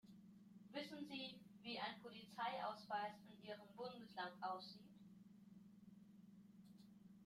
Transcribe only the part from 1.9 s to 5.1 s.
Polizeiausweis in Ihrem Bundesland aussieht?